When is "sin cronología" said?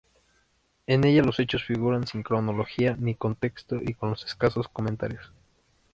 2.07-2.95